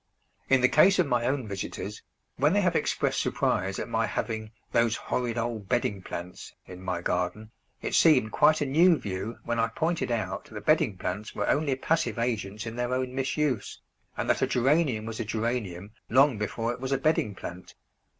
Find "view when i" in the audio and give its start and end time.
8.97-9.67